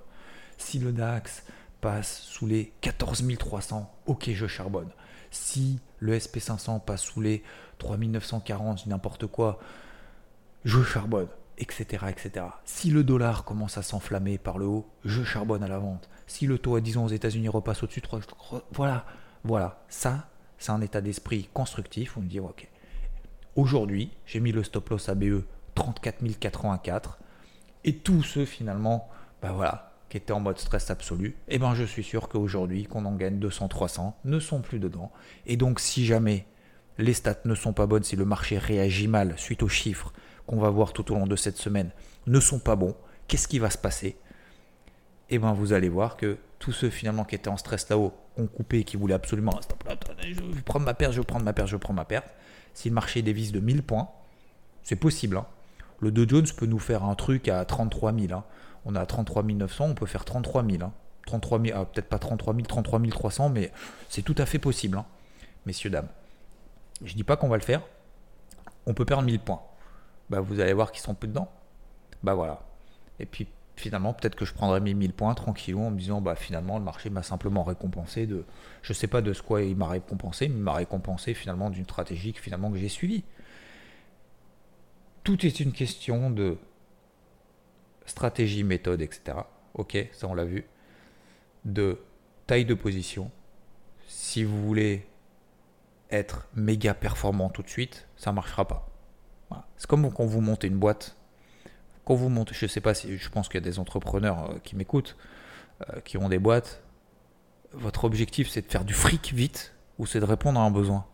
[0.59, 1.43] Si le DAX
[1.81, 4.91] passe sous les 14 300, ok, je charbonne.
[5.31, 7.41] Si le SP500 passe sous les
[7.79, 9.57] 3940, n'importe quoi,
[10.63, 12.45] je charbonne, etc., etc.
[12.65, 16.07] Si le dollar commence à s'enflammer par le haut, je charbonne à la vente.
[16.27, 18.19] Si le taux à 10 ans aux États-Unis repasse au-dessus de 3,
[18.73, 19.07] voilà,
[19.43, 22.15] voilà, ça, c'est un état d'esprit constructif.
[22.17, 22.69] On me dit, ok.
[23.55, 25.43] Aujourd'hui, j'ai mis le stop loss ABE
[25.75, 27.19] 34 084
[27.85, 29.07] et tous ceux finalement,
[29.41, 33.05] ben voilà, qui étaient en mode stress absolu, eh ben je suis sûr qu'aujourd'hui, qu'on
[33.05, 35.09] en gagne 200-300, ne sont plus dedans.
[35.45, 36.45] Et donc, si jamais
[36.97, 40.11] les stats ne sont pas bonnes, si le marché réagit mal suite aux chiffres
[40.47, 41.91] qu'on va voir tout au long de cette semaine,
[42.27, 42.95] ne sont pas bons,
[43.29, 44.17] qu'est-ce qui va se passer?
[45.29, 48.47] Eh bien, vous allez voir que tous ceux finalement qui étaient en stress là-haut ont
[48.47, 49.59] coupé, qui voulaient absolument,
[50.21, 52.27] je vais prendre ma perte, je vais prendre ma perte, je vais prendre ma perte.
[52.73, 54.09] Si le marché dévise de 1000 points,
[54.83, 55.37] c'est possible.
[55.37, 55.45] Hein.
[55.99, 58.33] Le Dow Jones peut nous faire un truc à 33 000.
[58.33, 58.43] Hein.
[58.85, 60.91] On a 33 900, on peut faire 33 000.
[61.25, 63.71] 33 000, peut-être pas 33 000, 33 300, mais
[64.09, 65.05] c'est tout à fait possible, hein.
[65.65, 66.09] messieurs, dames.
[67.03, 67.81] Je dis pas qu'on va le faire.
[68.85, 69.61] On peut perdre 1000 points.
[70.29, 71.49] Bah, vous allez voir qu'ils sont plus dedans.
[72.23, 72.61] Bah voilà.
[73.19, 76.35] Et puis finalement, peut-être que je prendrai mes 1000 points tranquillou en me disant bah
[76.35, 78.45] finalement le marché m'a simplement récompensé de
[78.81, 82.33] je sais pas de quoi il m'a récompensé, mais il m'a récompensé finalement d'une stratégie
[82.33, 83.23] que finalement que j'ai suivie.
[85.23, 86.57] Tout est une question de
[88.05, 89.39] stratégie, méthode, etc.
[89.73, 90.65] Ok, ça on l'a vu.
[91.65, 91.99] De
[92.47, 93.31] taille de position.
[94.07, 95.07] Si vous voulez
[96.11, 98.87] être méga performant tout de suite, ça ne marchera pas.
[99.77, 101.17] C'est comme quand vous montez une boîte.
[102.05, 104.59] Quand vous montez, je sais pas si, je pense qu'il y a des entrepreneurs euh,
[104.63, 105.17] qui m'écoutent,
[105.89, 106.83] euh, qui ont des boîtes.
[107.73, 111.05] Votre objectif, c'est de faire du fric vite ou c'est de répondre à un besoin?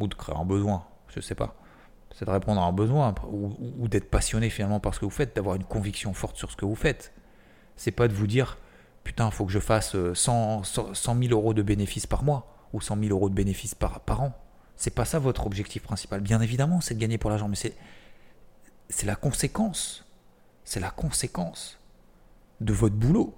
[0.00, 1.54] Ou de créer un besoin, je sais pas.
[2.12, 5.34] C'est de répondre à un besoin ou, d'être passionné finalement par ce que vous faites,
[5.34, 7.12] d'avoir une conviction forte sur ce que vous faites.
[7.76, 8.58] C'est pas de vous dire
[9.04, 12.98] putain, faut que je fasse 100, 100 000 euros de bénéfices par mois ou 100
[12.98, 14.32] 000 euros de bénéfices par, par an.
[14.76, 16.20] C'est pas ça votre objectif principal.
[16.20, 17.74] Bien évidemment, c'est de gagner pour l'argent, mais c'est,
[18.92, 20.04] c'est la conséquence.
[20.64, 21.78] C'est la conséquence
[22.60, 23.34] de votre boulot.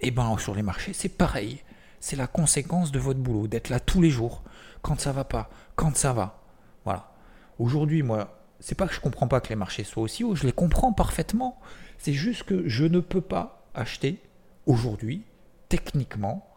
[0.00, 1.62] Et eh ben sur les marchés, c'est pareil.
[2.00, 4.42] C'est la conséquence de votre boulot, d'être là tous les jours,
[4.82, 6.42] quand ça va pas, quand ça va.
[6.84, 7.12] Voilà.
[7.58, 10.46] Aujourd'hui, moi, c'est pas que je comprends pas que les marchés soient aussi hauts, je
[10.46, 11.58] les comprends parfaitement.
[11.96, 14.22] C'est juste que je ne peux pas acheter
[14.66, 15.24] aujourd'hui,
[15.68, 16.48] techniquement,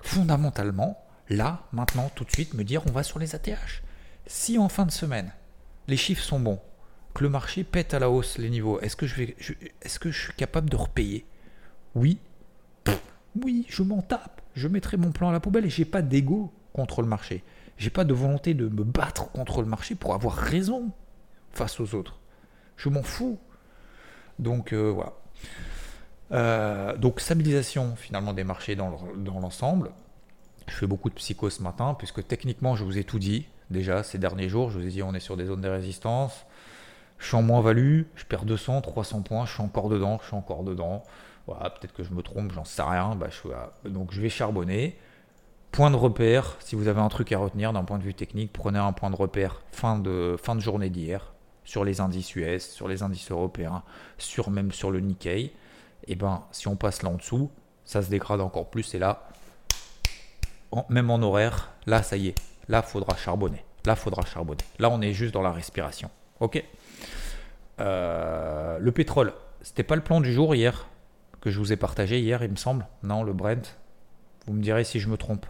[0.00, 3.82] fondamentalement, là, maintenant, tout de suite, me dire on va sur les ATH.
[4.26, 5.32] Si en fin de semaine,
[5.88, 6.60] les chiffres sont bons,
[7.14, 10.76] que le marché pète à la hausse les niveaux, est-ce que je, suis capable de
[10.76, 11.26] repayer?
[11.94, 12.18] Oui.
[13.42, 14.40] oui, je m'en tape.
[14.54, 17.42] Je mettrai mon plan à la poubelle et j'ai pas d'ego contre le marché.
[17.78, 20.90] J'ai pas de volonté de me battre contre le marché pour avoir raison
[21.52, 22.18] face aux autres.
[22.76, 23.38] Je m'en fous.
[24.38, 25.12] Donc euh, voilà.
[26.32, 28.90] Euh, donc stabilisation finalement des marchés dans
[29.40, 29.90] l'ensemble.
[30.70, 34.02] Je fais beaucoup de psycho ce matin, puisque techniquement, je vous ai tout dit déjà
[34.02, 34.70] ces derniers jours.
[34.70, 36.46] Je vous ai dit, on est sur des zones de résistance.
[37.20, 40.36] Je suis en moins-value, je perds 200, 300 points, je suis encore dedans, je suis
[40.36, 41.04] encore dedans.
[41.46, 43.14] Voilà, peut-être que je me trompe, j'en sais rien.
[43.14, 43.28] Bah,
[43.84, 44.98] donc je vais charbonner.
[45.70, 48.52] Point de repère, si vous avez un truc à retenir d'un point de vue technique,
[48.52, 51.32] prenez un point de repère fin de, fin de journée d'hier
[51.64, 53.82] sur les indices US, sur les indices européens,
[54.18, 55.40] sur même sur le Nikkei.
[55.40, 55.52] Et
[56.08, 57.50] eh ben si on passe là en dessous,
[57.84, 59.28] ça se dégrade encore plus et là,
[60.88, 62.34] même en horaire, là, ça y est.
[62.68, 63.64] Là, faudra charbonner.
[63.84, 64.62] Là, faudra charbonner.
[64.78, 66.10] Là, on est juste dans la respiration.
[66.40, 66.64] Ok?
[67.80, 70.86] Euh, Le pétrole, c'était pas le plan du jour hier
[71.40, 72.86] que je vous ai partagé hier, il me semble.
[73.02, 73.78] Non, le Brent.
[74.46, 75.46] Vous me direz si je me trompe.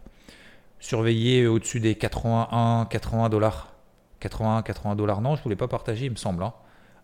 [0.78, 3.74] Surveillez au-dessus des 81, 80 dollars.
[4.20, 6.42] 80, 80 dollars, non, je voulais pas partager, il me semble.
[6.42, 6.52] Hein.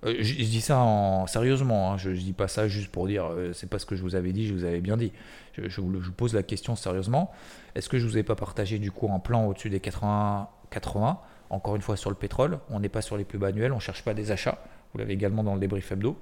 [0.04, 1.96] Euh, je, dis ça en, sérieusement, hein.
[1.96, 4.14] je, ne dis pas ça juste pour dire euh, c'est pas ce que je vous
[4.14, 5.12] avais dit, je vous avais bien dit.
[5.56, 7.32] Je, vous, pose la question sérieusement.
[7.74, 11.18] Est-ce que je vous ai pas partagé du coup un plan au-dessus des 80, 80
[11.48, 14.04] Encore une fois sur le pétrole, on n'est pas sur les plus annuels, on cherche
[14.04, 14.58] pas des achats.
[14.92, 16.18] Vous l'avez également dans le débrief hebdo.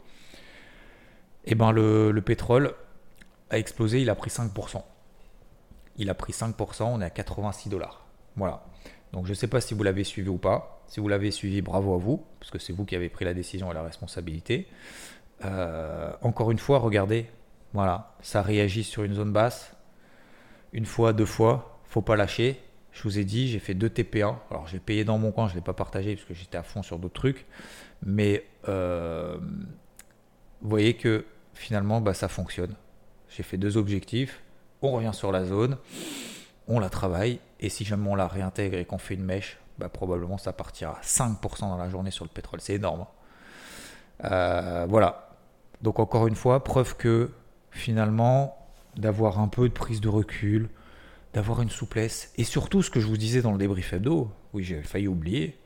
[1.47, 2.75] Et eh ben le, le pétrole
[3.51, 4.83] a explosé, il a pris 5%.
[5.97, 8.07] Il a pris 5%, on est à 86 dollars.
[8.37, 8.65] Voilà.
[9.13, 10.83] Donc je ne sais pas si vous l'avez suivi ou pas.
[10.89, 13.35] Si vous l'avez suivi, bravo à vous, parce que c'est vous qui avez pris la
[13.35, 14.67] décision et la responsabilité.
[15.45, 17.27] Euh, encore une fois, regardez,
[17.73, 19.75] voilà, ça réagit sur une zone basse.
[20.73, 22.61] Une fois, deux fois, faut pas lâcher.
[22.93, 24.37] Je vous ai dit, j'ai fait deux TP1.
[24.51, 26.63] Alors j'ai payé dans mon coin, je ne l'ai pas partagé parce que j'étais à
[26.63, 27.47] fond sur d'autres trucs.
[28.05, 29.37] Mais euh,
[30.61, 32.75] vous voyez que finalement, bah, ça fonctionne.
[33.29, 34.43] J'ai fait deux objectifs.
[34.83, 35.79] On revient sur la zone
[36.69, 39.89] on la travaille, et si jamais on la réintègre et qu'on fait une mèche, bah,
[39.89, 42.61] probablement ça partira 5% dans la journée sur le pétrole.
[42.61, 43.03] C'est énorme.
[43.03, 44.29] Hein.
[44.31, 45.31] Euh, voilà.
[45.83, 47.31] Donc encore une fois, preuve que
[47.71, 48.57] finalement,
[48.97, 50.71] d'avoir un peu de prise de recul,
[51.35, 54.63] d'avoir une souplesse, et surtout ce que je vous disais dans le débrief hebdo, oui
[54.63, 55.59] j'ai failli oublier,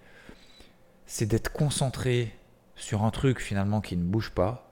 [1.09, 2.33] c'est d'être concentré
[2.77, 4.71] sur un truc finalement qui ne bouge pas,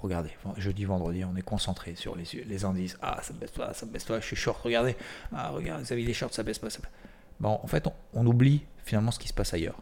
[0.00, 2.98] regardez, jeudi, vendredi, on est concentré sur les, les indices.
[3.00, 4.96] Ah, ça baisse pas, ça baisse pas, je suis short, regardez.
[5.32, 6.80] Ah, regardez, vous avez des shorts, ça baisse pas, ça
[7.40, 9.78] Bon, en fait, on, oublie finalement ce qui se passe ailleurs.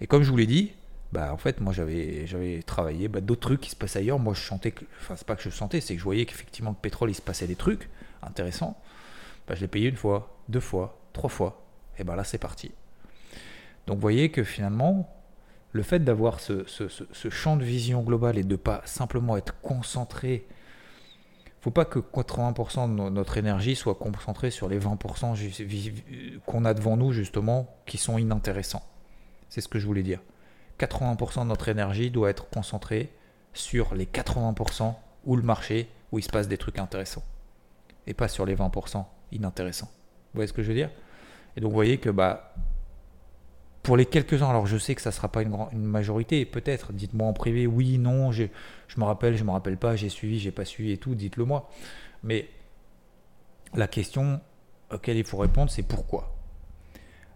[0.00, 0.72] Et comme je vous l'ai dit,
[1.12, 4.18] bah en fait, moi j'avais, j'avais travaillé bah, d'autres trucs qui se passaient ailleurs.
[4.18, 6.70] Moi je sentais, que, enfin, c'est pas que je sentais, c'est que je voyais qu'effectivement,
[6.70, 7.88] le pétrole, il se passait des trucs
[8.22, 8.76] intéressants.
[9.46, 11.62] Bah, je l'ai payé une fois, deux fois, trois fois.
[11.98, 12.72] Et ben là, c'est parti.
[13.86, 15.08] Donc vous voyez que finalement,
[15.72, 16.64] le fait d'avoir ce,
[17.30, 20.46] champ de vision global et de pas simplement être concentré,
[21.60, 26.96] faut pas que 80% de notre énergie soit concentrée sur les 20% qu'on a devant
[26.96, 28.82] nous justement qui sont inintéressants.
[29.48, 30.20] C'est ce que je voulais dire.
[30.78, 33.12] 80% de notre énergie doit être concentrée
[33.52, 37.22] sur les 80% où le marché, où il se passe des trucs intéressants.
[38.06, 39.90] Et pas sur les 20% inintéressants.
[40.32, 40.90] Vous voyez ce que je veux dire?
[41.56, 42.54] Et donc vous voyez que bah,
[43.82, 47.26] pour les quelques-uns, alors je sais que ça ne sera pas une, majorité, peut-être, dites-moi
[47.26, 48.46] en privé, oui, non, je
[48.96, 51.44] me rappelle, je ne me rappelle pas, j'ai suivi, j'ai pas suivi et tout, dites-le
[51.44, 51.68] moi.
[52.22, 52.48] Mais
[53.74, 54.40] la question
[54.92, 56.36] auquel il faut répondre, c'est pourquoi?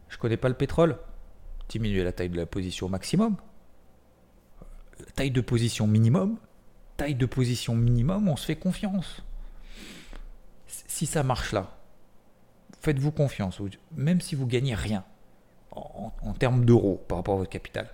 [0.09, 0.99] Je ne connais pas le pétrole,
[1.69, 3.37] diminuer la taille de la position maximum,
[5.01, 6.39] la taille de position minimum,
[6.97, 9.25] taille de position minimum, on se fait confiance.
[10.69, 11.77] Si ça marche là,
[12.83, 13.61] faites-vous confiance,
[13.97, 15.05] même si vous gagnez rien
[15.77, 17.89] en, termes d'euros par rapport à votre capital,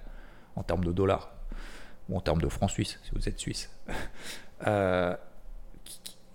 [0.56, 1.32] en termes de dollars,
[2.08, 3.70] ou en termes de francs suisses, si vous êtes suisse,
[4.66, 5.16] euh,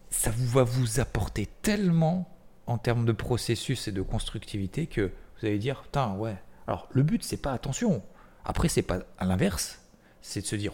[0.10, 2.30] ça vous va vous apporter tellement
[2.66, 6.36] en termes de processus et de constructivité que vous allez dire, putain, ouais.
[6.68, 8.04] Alors, le but, c'est pas attention.
[8.44, 9.82] Après, c'est pas à l'inverse.
[10.22, 10.74] C'est de se dire,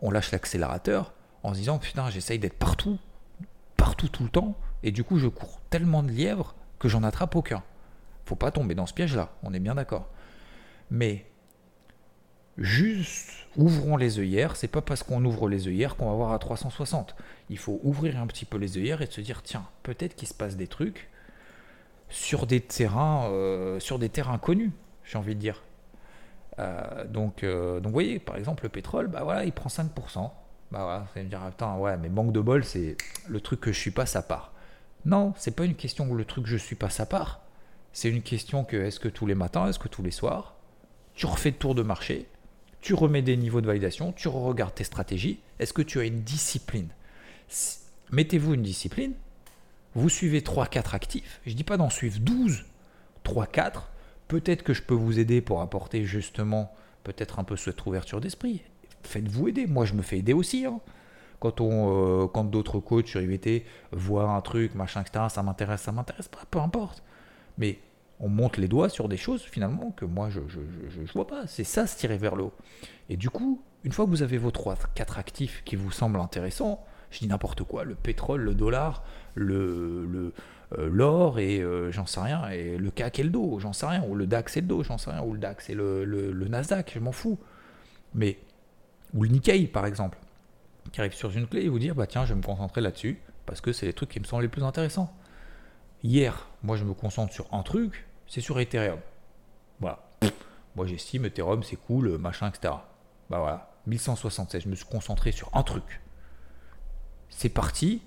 [0.00, 2.98] on lâche l'accélérateur en se disant, putain, j'essaye d'être partout,
[3.76, 7.34] partout tout le temps, et du coup, je cours tellement de lièvres que j'en attrape
[7.34, 7.62] aucun
[8.24, 10.08] faut pas tomber dans ce piège-là, on est bien d'accord.
[10.90, 11.26] Mais
[12.58, 16.38] juste ouvrons les œillères, c'est pas parce qu'on ouvre les œillères qu'on va voir à
[16.38, 17.16] 360.
[17.50, 20.34] Il faut ouvrir un petit peu les œillères et se dire tiens, peut-être qu'il se
[20.34, 21.08] passe des trucs
[22.08, 24.72] sur des terrains, euh, sur des terrains connus,
[25.04, 25.62] j'ai envie de dire.
[26.58, 30.30] Euh, donc, euh, donc, vous voyez, par exemple, le pétrole, bah voilà, il prend 5%.
[30.70, 32.96] Bah voilà, vous allez me dire, attends, ouais, mais manque de bol, c'est
[33.28, 34.52] le truc que je suis pas, ça part.
[35.04, 37.43] Non, c'est pas une question où le truc je suis pas, ça part.
[37.94, 40.56] C'est une question que est-ce que tous les matins, est-ce que tous les soirs,
[41.14, 42.26] tu refais le tour de marché,
[42.80, 46.22] tu remets des niveaux de validation, tu regardes tes stratégies, est-ce que tu as une
[46.22, 46.88] discipline?
[48.10, 49.14] Mettez-vous une discipline,
[49.94, 52.64] vous suivez 3-4 actifs, je ne dis pas d'en suivre 12,
[53.24, 53.82] 3-4,
[54.26, 58.62] peut-être que je peux vous aider pour apporter justement peut-être un peu cette ouverture d'esprit.
[59.04, 60.66] Faites-vous aider, moi je me fais aider aussi.
[60.66, 60.80] Hein.
[61.44, 66.28] Euh, quand d'autres coachs sur IVT voient un truc, machin, etc., ça m'intéresse, ça m'intéresse
[66.28, 67.04] pas, peu importe.
[67.58, 67.78] Mais
[68.20, 71.46] on monte les doigts sur des choses finalement que moi je ne vois pas.
[71.46, 72.54] C'est ça se tirer vers le haut.
[73.08, 76.20] Et du coup, une fois que vous avez vos 3, 4 actifs qui vous semblent
[76.20, 80.32] intéressants, je dis n'importe quoi, le pétrole, le dollar, le, le
[80.78, 83.86] euh, l'or et euh, j'en sais rien, et le CAC et le dos, j'en sais
[83.86, 86.32] rien, ou le DAX et le dos, j'en sais rien, ou le DAX et le,
[86.48, 87.38] Nasdaq, je m'en fous.
[88.14, 88.38] Mais,
[89.12, 90.18] ou le Nikkei par exemple,
[90.92, 93.20] qui arrive sur une clé et vous dire, bah tiens, je vais me concentrer là-dessus,
[93.46, 95.14] parce que c'est les trucs qui me semblent les plus intéressants.
[96.04, 99.00] Hier, moi je me concentre sur un truc, c'est sur Ethereum.
[99.80, 100.06] Voilà.
[100.76, 102.74] Moi j'estime Ethereum c'est cool, machin, etc.
[103.30, 106.02] Bah voilà, 1176, je me suis concentré sur un truc.
[107.30, 108.02] C'est parti,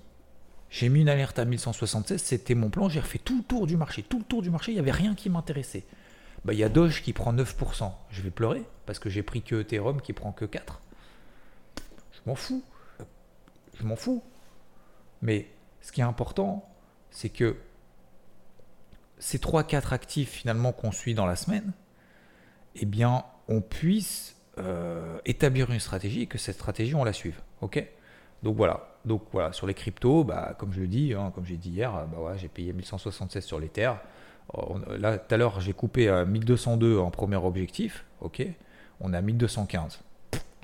[0.70, 3.78] j'ai mis une alerte à 1176, c'était mon plan, j'ai refait tout le tour du
[3.78, 4.04] marché.
[4.04, 5.84] Tout le tour du marché, il n'y avait rien qui m'intéressait.
[6.46, 7.92] bah, il y a Doge qui prend 9%.
[8.12, 10.82] Je vais pleurer parce que j'ai pris que Ethereum qui prend que 4.
[12.12, 12.64] Je m'en fous.
[13.80, 14.24] Je m'en fous.
[15.24, 15.50] Mais
[15.82, 16.70] ce qui est important,
[17.10, 17.58] c'est que
[19.20, 21.74] ces 3-4 actifs finalement qu'on suit dans la semaine,
[22.76, 27.40] eh bien, on puisse euh, établir une stratégie et que cette stratégie, on la suive.
[27.62, 27.84] Ok?
[28.44, 28.96] Donc voilà.
[29.06, 31.92] Donc voilà, sur les cryptos, bah, comme je le dis, hein, comme j'ai dit hier,
[31.92, 33.94] bah ouais, j'ai payé 1176 sur l'Ether.
[34.98, 38.06] Là, tout à l'heure, j'ai coupé à 1202 en premier objectif.
[38.22, 38.46] Ok?
[39.00, 40.00] On à 1215.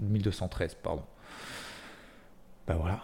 [0.01, 1.03] 1213, pardon.
[2.67, 3.01] Bah voilà.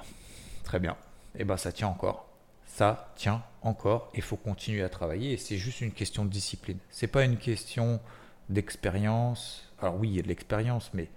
[0.64, 0.96] Très bien.
[1.38, 2.29] Et bah ça tient encore
[2.80, 6.78] ça tient encore, il faut continuer à travailler et c'est juste une question de discipline.
[6.90, 8.00] C'est pas une question
[8.48, 9.70] d'expérience.
[9.82, 11.10] Alors oui, il y a de l'expérience, mais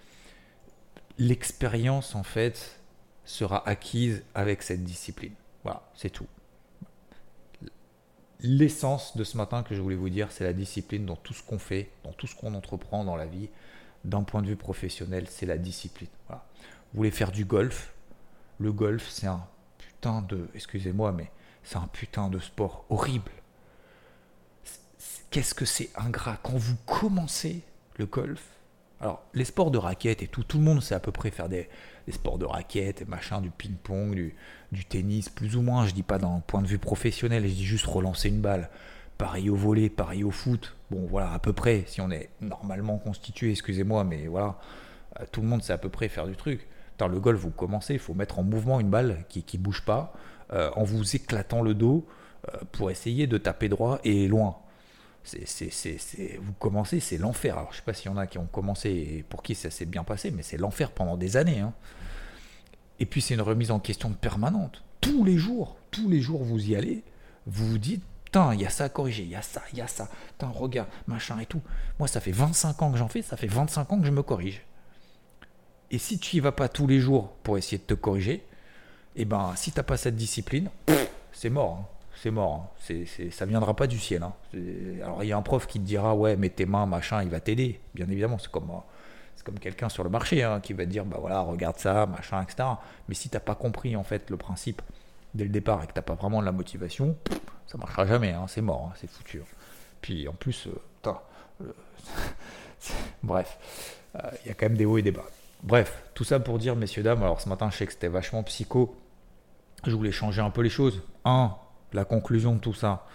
[1.19, 2.81] l'expérience en fait
[3.25, 5.35] sera acquise avec cette discipline.
[5.63, 6.27] Voilà, c'est tout.
[8.41, 11.45] L'essence de ce matin que je voulais vous dire, c'est la discipline dans tout ce
[11.45, 13.51] qu'on fait, dans tout ce qu'on entreprend dans la vie,
[14.03, 16.11] d'un point de vue professionnel, c'est la discipline.
[16.29, 16.37] Vous
[16.93, 17.95] voulez faire du golf?
[18.59, 19.47] Le golf, c'est un
[19.79, 21.31] putain de, excusez-moi, mais
[21.65, 23.31] c'est un putain de sport horrible.
[25.31, 27.63] Qu'est-ce que c'est ingrat quand vous commencez
[27.97, 28.45] le golf
[29.01, 31.49] Alors, les sports de raquettes et tout, tout le monde sait à peu près faire
[31.49, 31.69] des,
[32.11, 34.35] sports de raquettes et machin, du ping-pong,
[34.73, 35.87] du, tennis, plus ou moins.
[35.87, 38.69] Je dis pas d'un point de vue professionnel, je dis juste relancer une balle.
[39.17, 40.77] Pareil au volet, pareil au foot.
[40.91, 44.59] Bon, voilà, à peu près, si on est normalement constitué, excusez-moi, mais voilà,
[45.21, 46.67] euh, tout le monde sait à peu près faire du truc.
[46.99, 49.83] Dans le golf, vous commencez, il faut mettre en mouvement une balle qui ne bouge
[49.83, 50.13] pas.
[50.53, 52.07] Euh, en vous éclatant le dos
[52.49, 54.59] euh, pour essayer de taper droit et loin.
[55.25, 57.57] Vous commencez, c'est l'enfer.
[57.57, 59.71] Alors, je sais pas s'il y en a qui ont commencé et pour qui ça
[59.71, 61.61] s'est bien passé, mais c'est l'enfer pendant des années.
[61.61, 61.73] Hein.
[62.99, 64.83] Et puis, c'est une remise en question permanente.
[65.01, 67.03] Tous les jours, tous les jours, vous y allez,
[67.47, 69.79] vous vous dites Putain, il y a ça à corriger, il y a ça, il
[69.79, 70.09] y a ça.
[70.29, 71.61] Putain, regarde, machin et tout.
[71.99, 74.23] Moi, ça fait 25 ans que j'en fais, ça fait 25 ans que je me
[74.23, 74.63] corrige.
[75.91, 78.43] Et si tu y vas pas tous les jours pour essayer de te corriger,
[79.15, 80.71] et eh ben si t'as pas cette discipline,
[81.33, 81.79] c'est mort.
[81.81, 81.87] Hein.
[82.23, 82.55] C'est mort.
[82.55, 82.69] Hein.
[82.79, 84.23] C'est, c'est, ça viendra pas du ciel.
[84.23, 84.33] Hein.
[85.03, 87.29] Alors il y a un prof qui te dira ouais mets tes mains machin, il
[87.29, 87.81] va t'aider.
[87.95, 88.71] Bien évidemment, c'est comme
[89.37, 92.43] c'est comme quelqu'un sur le marché qui va te dire bah voilà regarde ça machin
[92.43, 92.69] etc.
[93.09, 94.81] Mais si t'as pas compris en fait le principe
[95.35, 97.17] dès le départ et que t'as pas vraiment de la motivation,
[97.67, 98.35] ça marchera jamais.
[98.49, 98.93] C'est mort.
[98.97, 99.43] C'est foutu.
[100.03, 101.13] Puis en plus, euh,
[101.63, 101.73] euh,
[103.23, 103.59] bref,
[104.17, 105.25] euh, il y a quand même des hauts et des bas.
[105.63, 108.43] Bref, tout ça pour dire, messieurs, dames, alors ce matin, je sais que c'était vachement
[108.43, 108.97] psycho.
[109.87, 111.03] Je voulais changer un peu les choses.
[111.25, 111.55] Un,
[111.93, 113.07] la conclusion de tout ça,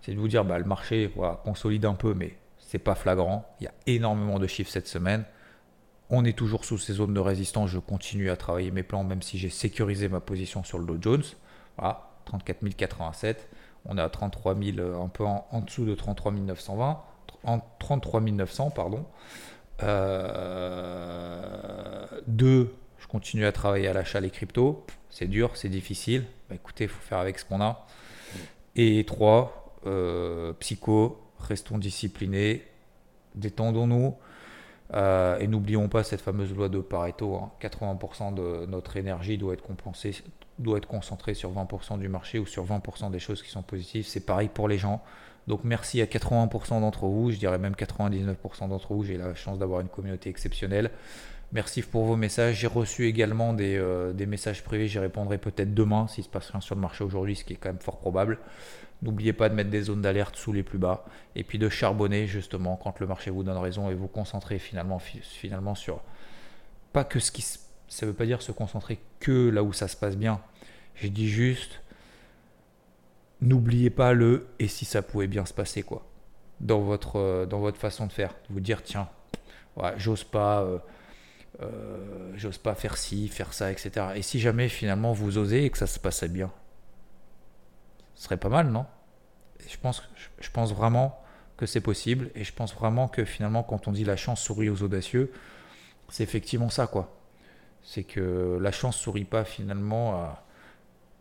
[0.00, 1.12] c'est de vous dire, bah, le marché
[1.44, 3.46] consolide un peu, mais c'est pas flagrant.
[3.60, 5.24] Il y a énormément de chiffres cette semaine.
[6.10, 7.70] On est toujours sous ces zones de résistance.
[7.70, 10.98] Je continue à travailler mes plans, même si j'ai sécurisé ma position sur le Dow
[11.00, 11.24] Jones.
[11.78, 13.48] Voilà, 34 087.
[13.86, 17.00] On est à 33 000, un peu en, en dessous de 33 920,
[17.44, 19.04] en 33 900, pardon.
[19.82, 20.94] Euh,
[22.26, 22.74] deux,
[23.04, 24.82] je continue à travailler à l'achat les cryptos.
[25.10, 26.24] C'est dur, c'est difficile.
[26.48, 27.86] Bah, écoutez, il faut faire avec ce qu'on a.
[28.76, 32.64] Et trois, euh, psycho, restons disciplinés,
[33.34, 34.14] détendons-nous.
[34.94, 37.42] Euh, et n'oublions pas cette fameuse loi de Pareto.
[37.60, 38.32] 80% hein.
[38.32, 40.22] de notre énergie doit être compensée,
[40.58, 44.06] doit être concentrée sur 20% du marché ou sur 20% des choses qui sont positives.
[44.06, 45.02] C'est pareil pour les gens.
[45.46, 49.58] Donc merci à 80% d'entre vous, je dirais même 99% d'entre vous, j'ai la chance
[49.58, 50.90] d'avoir une communauté exceptionnelle.
[51.54, 52.56] Merci pour vos messages.
[52.56, 56.50] J'ai reçu également des, euh, des messages privés, j'y répondrai peut-être demain s'il se passe
[56.50, 58.40] rien sur le marché aujourd'hui, ce qui est quand même fort probable.
[59.02, 61.04] N'oubliez pas de mettre des zones d'alerte sous les plus bas
[61.36, 64.98] et puis de charbonner justement quand le marché vous donne raison et vous concentrer finalement,
[65.76, 66.02] sur
[66.92, 67.44] pas que ce qui
[67.86, 70.40] ça veut pas dire se concentrer que là où ça se passe bien.
[70.96, 71.82] J'ai dit juste
[73.40, 76.04] n'oubliez pas le et si ça pouvait bien se passer quoi
[76.60, 79.08] dans votre euh, dans votre façon de faire vous dire tiens
[79.98, 80.78] j'ose pas euh,
[81.60, 85.70] euh, j'ose pas faire ci faire ça etc et si jamais finalement vous osez et
[85.70, 86.50] que ça se passait bien
[88.14, 88.86] ce serait pas mal non?
[89.68, 90.02] Je pense
[90.40, 91.20] je pense vraiment
[91.56, 94.68] que c'est possible et je pense vraiment que finalement quand on dit la chance sourit
[94.68, 95.32] aux audacieux
[96.08, 97.16] c'est effectivement ça quoi
[97.82, 100.44] c'est que la chance sourit pas finalement à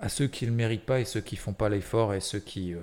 [0.03, 2.39] à ceux qui ne le méritent pas et ceux qui font pas l'effort et ceux
[2.39, 2.79] qui, euh,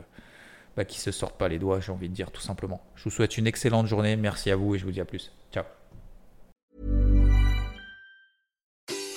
[0.74, 2.80] bah, qui se sortent pas les doigts, j'ai envie de dire tout simplement.
[2.96, 5.30] Je vous souhaite une excellente journée, merci à vous et je vous dis à plus.
[5.52, 5.64] Ciao.